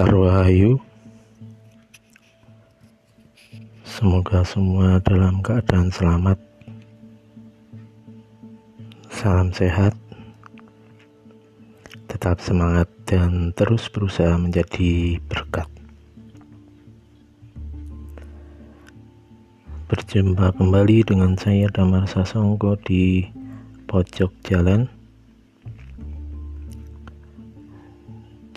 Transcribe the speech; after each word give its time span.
Sarwahayu. 0.00 0.80
Semoga 3.84 4.40
semua 4.48 4.96
dalam 5.04 5.44
keadaan 5.44 5.92
selamat. 5.92 6.40
Salam 9.12 9.52
sehat. 9.52 9.92
Tetap 12.08 12.40
semangat 12.40 12.88
dan 13.04 13.52
terus 13.52 13.92
berusaha 13.92 14.40
menjadi 14.40 15.20
berkat. 15.28 15.68
Berjumpa 19.84 20.56
kembali 20.56 21.04
dengan 21.04 21.36
saya 21.36 21.68
Damar 21.68 22.08
Sasongko 22.08 22.80
di 22.88 23.28
pojok 23.84 24.32
jalan 24.48 24.88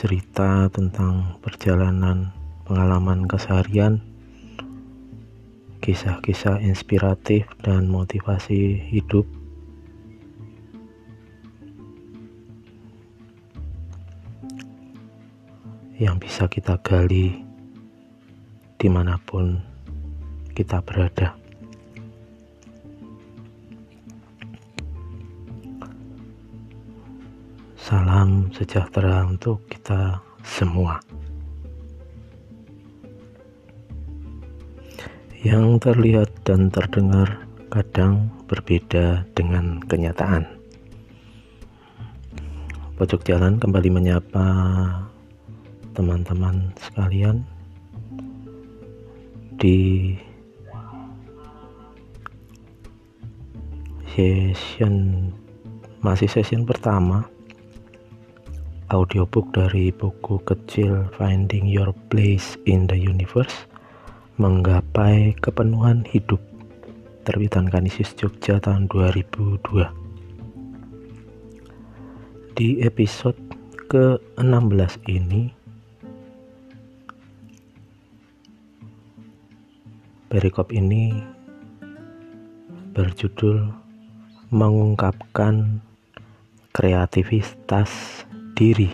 cerita 0.04 0.68
tentang 0.68 1.40
perjalanan 1.40 2.36
pengalaman 2.68 3.24
keseharian, 3.24 4.04
kisah-kisah 5.80 6.60
inspiratif 6.60 7.48
dan 7.64 7.88
motivasi 7.88 8.84
hidup. 8.92 9.24
yang 15.94 16.20
bisa 16.20 16.52
kita 16.52 16.76
gali 16.84 17.40
di 18.76 18.88
mana 18.92 19.16
pun 19.24 19.56
kita 20.52 20.84
berada. 20.84 21.43
Salam 27.94 28.50
sejahtera 28.50 29.22
untuk 29.22 29.70
kita 29.70 30.18
semua. 30.42 30.98
Yang 35.46 35.78
terlihat 35.78 36.34
dan 36.42 36.74
terdengar 36.74 37.46
kadang 37.70 38.34
berbeda 38.50 39.30
dengan 39.38 39.78
kenyataan. 39.86 40.42
Pojok 42.98 43.30
jalan 43.30 43.62
kembali 43.62 43.94
menyapa 43.94 44.48
teman-teman 45.94 46.74
sekalian 46.82 47.46
di 49.62 50.18
session 54.18 55.30
masih 56.02 56.26
session 56.26 56.66
pertama 56.66 57.30
audiobook 58.94 59.50
dari 59.58 59.90
buku 59.90 60.38
kecil 60.46 61.10
Finding 61.18 61.66
Your 61.66 61.98
Place 62.14 62.62
in 62.70 62.86
the 62.86 62.94
Universe 62.94 63.66
Menggapai 64.38 65.34
Kepenuhan 65.42 66.06
Hidup 66.06 66.38
terbitan 67.26 67.66
Kanisius 67.66 68.14
Jogja 68.14 68.62
tahun 68.62 68.86
2002 68.94 69.90
di 72.54 72.86
episode 72.86 73.42
ke-16 73.90 75.02
ini 75.10 75.50
perikop 80.30 80.70
ini 80.70 81.18
berjudul 82.94 83.74
mengungkapkan 84.54 85.82
kreativitas 86.74 87.90
diri. 88.54 88.90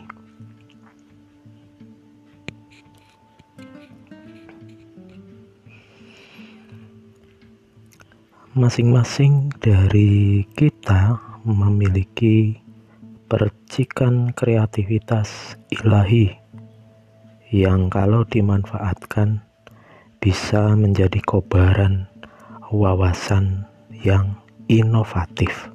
Masing-masing 8.58 9.56
dari 9.64 10.44
kita 10.52 11.16
memiliki 11.48 12.60
percikan 13.30 14.34
kreativitas 14.36 15.56
ilahi 15.72 16.34
yang 17.54 17.88
kalau 17.88 18.26
dimanfaatkan 18.26 19.46
bisa 20.20 20.76
menjadi 20.76 21.24
kobaran 21.24 22.10
wawasan 22.74 23.64
yang 24.04 24.36
inovatif 24.68 25.72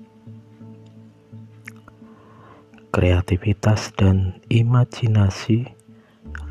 kreativitas 2.95 3.91
dan 3.99 4.39
imajinasi 4.47 5.67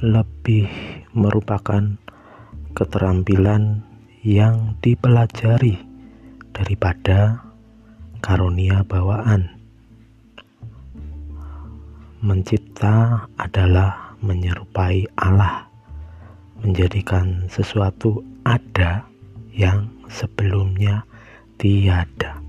lebih 0.04 0.68
merupakan 1.16 1.96
keterampilan 2.76 3.80
yang 4.28 4.76
dipelajari 4.84 5.80
daripada 6.52 7.48
karunia 8.20 8.84
bawaan. 8.84 9.56
Mencipta 12.20 13.24
adalah 13.40 14.20
menyerupai 14.20 15.08
Allah, 15.16 15.72
menjadikan 16.60 17.48
sesuatu 17.48 18.20
ada 18.44 19.08
yang 19.56 19.88
sebelumnya 20.12 21.08
tiada. 21.56 22.43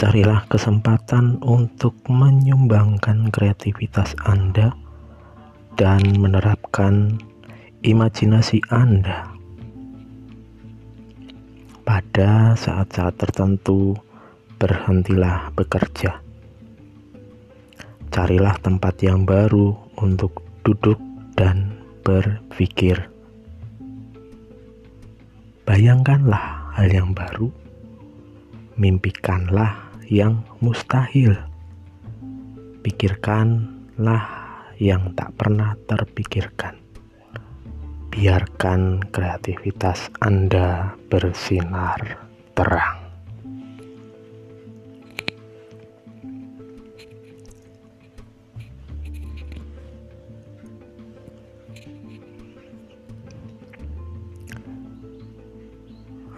Carilah 0.00 0.48
kesempatan 0.48 1.44
untuk 1.44 1.92
menyumbangkan 2.08 3.28
kreativitas 3.28 4.16
Anda 4.24 4.72
dan 5.76 6.00
menerapkan 6.16 7.20
imajinasi 7.84 8.64
Anda. 8.72 9.28
Pada 11.84 12.56
saat-saat 12.56 13.20
tertentu, 13.20 13.92
berhentilah 14.56 15.52
bekerja. 15.52 16.24
Carilah 18.08 18.56
tempat 18.56 19.04
yang 19.04 19.28
baru 19.28 19.76
untuk 20.00 20.40
duduk 20.64 20.96
dan 21.36 21.76
berpikir. 22.08 23.04
Bayangkanlah 25.68 26.72
hal 26.72 26.88
yang 26.88 27.12
baru, 27.12 27.52
mimpikanlah 28.80 29.89
yang 30.10 30.42
mustahil, 30.58 31.38
pikirkanlah 32.82 34.26
yang 34.82 35.14
tak 35.14 35.30
pernah 35.38 35.78
terpikirkan. 35.86 36.74
Biarkan 38.10 39.06
kreativitas 39.14 40.10
Anda 40.18 40.98
bersinar 41.06 42.26
terang. 42.58 42.98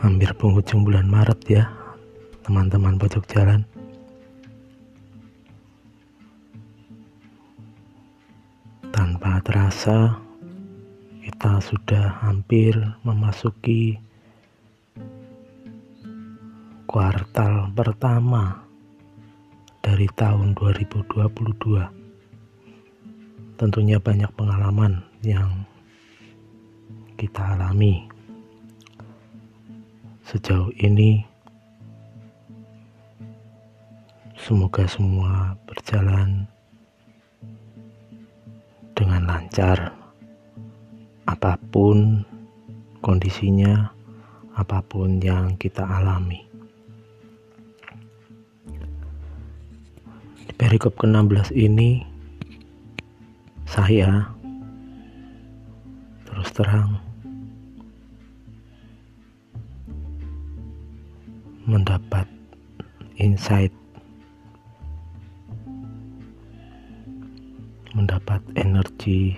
hampir 0.03 0.35
penghujung 0.35 0.83
bulan 0.83 1.07
Maret 1.07 1.41
ya 1.47 1.82
teman-teman 2.43 2.99
pojok 2.99 3.25
jalan. 3.31 3.63
Tanpa 8.93 9.39
terasa 9.47 10.21
kita 11.23 11.63
sudah 11.63 12.21
hampir 12.27 12.75
memasuki 13.07 13.97
kuartal 16.91 17.73
pertama 17.73 18.63
dari 19.81 20.07
tahun 20.13 20.53
2022 20.59 22.03
tentunya 23.57 24.03
banyak 24.03 24.29
pengalaman 24.35 25.07
yang 25.23 25.63
kita 27.15 27.55
alami. 27.55 28.11
Sejauh 30.27 30.75
ini 30.83 31.32
semoga 34.43 34.83
semua 34.91 35.55
berjalan 35.71 36.43
dengan 38.99 39.23
lancar. 39.23 39.95
Apa 41.31 41.55
pun 41.71 42.27
kondisinya 42.99 43.87
apa 44.59 44.83
pun 44.83 45.23
yang 45.23 45.55
kita 45.63 45.87
alami. 45.87 46.43
Di 50.43 50.53
perikop 50.59 50.99
ke-16 50.99 51.55
ini 51.55 52.03
saya 53.63 54.27
terus 56.27 56.51
terang 56.51 56.99
mendapat 61.63 62.27
insight 63.23 63.71
energi 68.55 69.35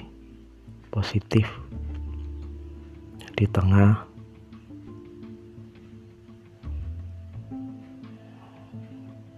positif 0.92 1.48
di 3.34 3.46
tengah 3.50 3.98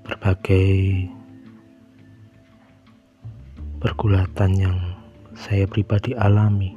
berbagai 0.05 1.09
pergulatan 3.81 4.51
yang 4.59 4.79
saya 5.39 5.65
pribadi 5.71 6.13
alami. 6.13 6.75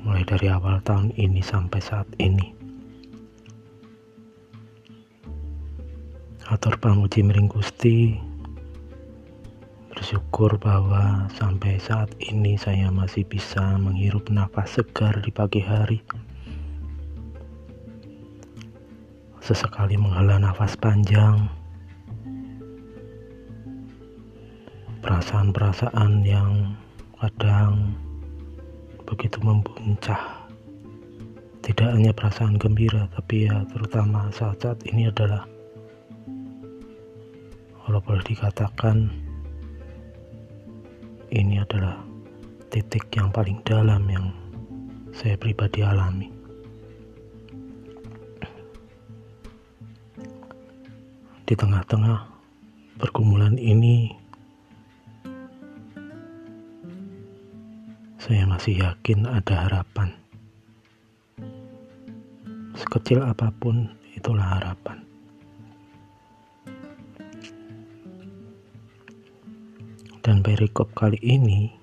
Mulai 0.00 0.24
dari 0.24 0.48
awal 0.48 0.80
tahun 0.80 1.12
ini 1.18 1.44
sampai 1.44 1.80
saat 1.82 2.08
ini. 2.16 2.56
Atur 6.48 6.80
pamuji 6.80 7.22
miring 7.22 7.46
Gusti 7.46 8.29
bersyukur 10.10 10.58
bahwa 10.58 11.30
sampai 11.38 11.78
saat 11.78 12.10
ini 12.18 12.58
saya 12.58 12.90
masih 12.90 13.22
bisa 13.30 13.78
menghirup 13.78 14.26
nafas 14.26 14.74
segar 14.74 15.14
di 15.22 15.30
pagi 15.30 15.62
hari. 15.62 16.02
Sesekali 19.38 19.94
menghela 19.94 20.42
nafas 20.42 20.74
panjang. 20.74 21.46
Perasaan-perasaan 24.98 26.26
yang 26.26 26.74
kadang 27.22 27.94
begitu 29.06 29.38
membuncah. 29.46 30.42
Tidak 31.62 31.86
hanya 31.86 32.10
perasaan 32.10 32.58
gembira 32.58 33.06
tapi 33.14 33.46
ya 33.46 33.62
terutama 33.70 34.26
saat-saat 34.34 34.90
ini 34.90 35.06
adalah 35.06 35.46
kalau 37.86 38.02
boleh 38.02 38.26
dikatakan 38.26 39.29
ini 41.34 41.62
adalah 41.62 41.98
titik 42.70 43.10
yang 43.14 43.34
paling 43.34 43.58
dalam 43.66 44.06
yang 44.06 44.30
saya 45.10 45.34
pribadi 45.34 45.82
alami 45.82 46.30
di 51.50 51.54
tengah-tengah 51.58 52.30
pergumulan 53.02 53.58
ini 53.58 54.20
saya 58.30 58.46
masih 58.46 58.78
yakin 58.78 59.26
ada 59.26 59.66
harapan. 59.66 60.14
Sekecil 62.78 63.26
apa 63.26 63.50
pun, 63.50 63.90
itulah 64.14 64.60
harapan. 64.60 65.09
Dan 70.30 70.46
perikop 70.46 70.94
kali 70.94 71.18
ini 71.26 71.74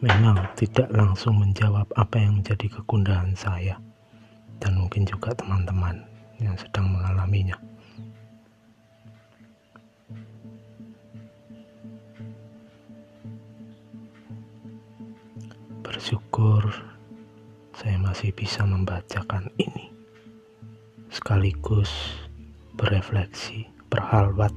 memang 0.00 0.40
tidak 0.56 0.88
langsung 0.88 1.36
menjawab 1.36 1.84
apa 2.00 2.16
yang 2.16 2.40
menjadi 2.40 2.80
kegundahan 2.80 3.36
saya 3.36 3.76
dan 4.64 4.80
mungkin 4.80 5.04
juga 5.04 5.36
teman-teman 5.36 6.00
yang 6.40 6.56
sedang 6.56 6.96
mengalaminya. 6.96 7.60
bersyukur 15.84 16.60
saya 17.76 18.00
masih 18.00 18.32
bisa 18.32 18.64
membacakan 18.64 19.48
ini 19.56 19.88
sekaligus 21.08 22.16
berefleksi, 22.76 23.64
berhalwat, 23.88 24.52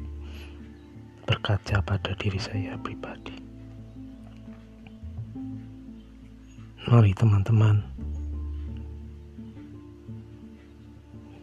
berkaca 1.30 1.78
pada 1.86 2.18
diri 2.18 2.42
saya 2.42 2.74
pribadi. 2.82 3.38
Mari 6.90 7.14
teman-teman, 7.14 7.86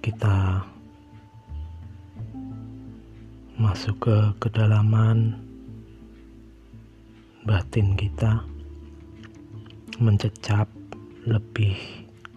kita 0.03 0.67
masuk 3.55 4.11
ke 4.11 4.17
kedalaman 4.43 5.39
batin 7.47 7.95
kita 7.95 8.43
mencecap 10.03 10.67
lebih 11.31 11.79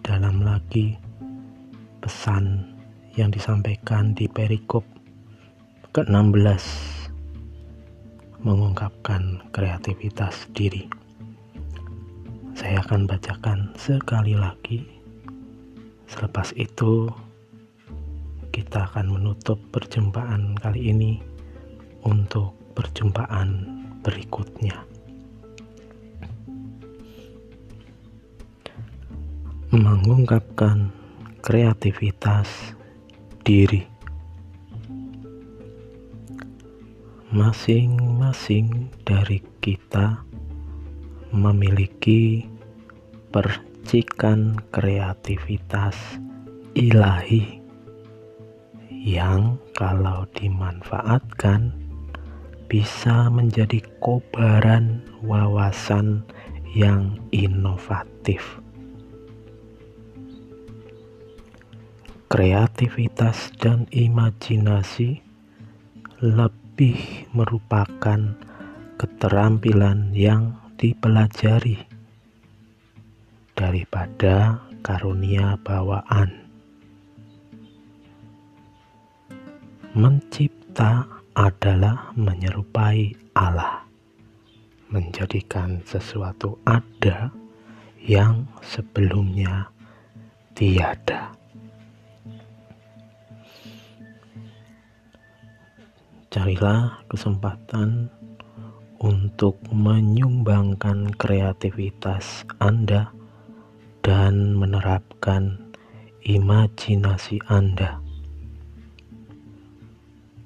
dalam 0.06 0.38
lagi 0.46 0.94
pesan 1.98 2.62
yang 3.18 3.34
disampaikan 3.34 4.14
di 4.14 4.30
perikop 4.30 4.86
ke-16 5.90 6.99
mengungkapkan 8.40 9.44
kreativitas 9.52 10.48
diri. 10.56 10.88
Saya 12.56 12.80
akan 12.80 13.04
bacakan 13.04 13.72
sekali 13.76 14.32
lagi. 14.32 14.84
Selepas 16.08 16.56
itu 16.56 17.08
kita 18.50 18.88
akan 18.90 19.12
menutup 19.12 19.60
perjumpaan 19.70 20.56
kali 20.56 20.92
ini 20.92 21.20
untuk 22.04 22.56
perjumpaan 22.72 23.68
berikutnya. 24.00 24.90
mengungkapkan 29.70 30.90
kreativitas 31.46 32.74
diri. 33.46 33.89
Masing-masing 37.30 38.90
dari 39.06 39.38
kita 39.62 40.18
memiliki 41.30 42.42
percikan 43.30 44.58
kreativitas 44.74 45.94
ilahi 46.74 47.62
yang 48.90 49.62
kalau 49.78 50.26
dimanfaatkan 50.34 51.70
bisa 52.66 53.30
menjadi 53.30 53.78
kobaran 54.02 55.06
wawasan 55.22 56.26
yang 56.74 57.14
inovatif. 57.30 58.42
kreativitas 62.30 63.50
dan 63.58 63.90
imajinasi 63.90 65.18
lebih 66.80 67.28
merupakan 67.36 68.40
keterampilan 68.96 70.16
yang 70.16 70.56
dipelajari 70.80 71.76
daripada 73.52 74.64
karunia 74.80 75.60
bawaan. 75.60 76.40
Mencipta 79.92 81.04
adalah 81.36 82.16
menyerupai 82.16 83.12
Allah, 83.36 83.84
menjadikan 84.88 85.84
sesuatu 85.84 86.56
ada 86.64 87.28
yang 88.00 88.48
sebelumnya 88.64 89.68
tiada. 90.56 91.39
Carilah 96.30 97.02
kesempatan 97.10 98.06
untuk 99.02 99.58
menyumbangkan 99.74 101.10
kreativitas 101.18 102.46
Anda 102.62 103.10
dan 103.98 104.54
menerapkan 104.54 105.58
imajinasi 106.22 107.42
Anda. 107.50 107.98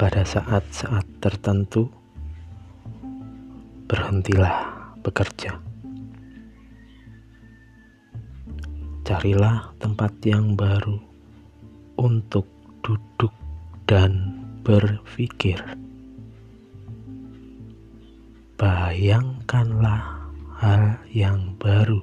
Pada 0.00 0.25
saat-saat 0.25 1.05
tertentu, 1.21 1.93
berhentilah 3.85 4.88
bekerja. 5.05 5.61
Carilah 9.05 9.69
tempat 9.76 10.17
yang 10.25 10.57
baru 10.57 10.97
untuk 12.00 12.49
duduk 12.81 13.37
dan 13.85 14.34
berpikir. 14.64 15.61
Bayangkanlah 18.56 20.33
hal 20.56 20.97
yang 21.12 21.52
baru, 21.61 22.00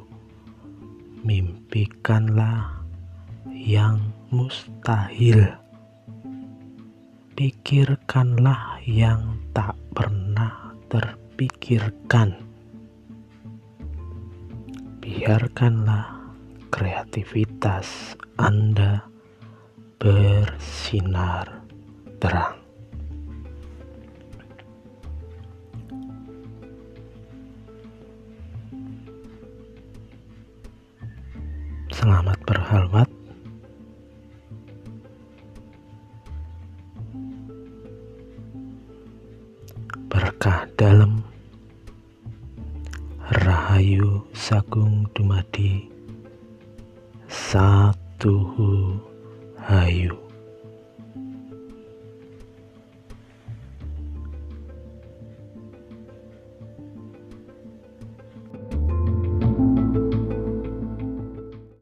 mimpikanlah 1.25 2.85
yang 3.49 3.97
mustahil, 4.29 5.57
pikirkanlah 7.33 8.77
yang 8.85 9.41
tak 9.57 9.73
pernah 9.97 10.77
terpikirkan. 10.85 12.37
Biarkanlah 15.01 16.29
kreativitas 16.69 18.13
Anda 18.37 19.01
bersinar 19.97 21.60
terang. 22.21 22.53
Selamat 31.89 32.37
berhalwat. 32.45 33.09
Berkah 40.05 40.69
dalam 40.77 41.25
Rahayu 43.41 44.21
Sagung 44.37 45.09
Dumadi 45.17 45.89
Satuhu 47.25 48.99
Hayu 49.57 50.30